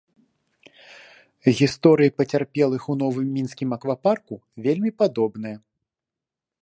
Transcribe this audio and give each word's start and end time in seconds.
Гісторыі 1.59 2.13
пацярпелых 2.21 2.83
у 2.93 2.95
новым 3.03 3.27
мінскім 3.37 3.69
аквапарку 3.79 4.33
вельмі 4.69 4.91
падобныя. 5.03 5.57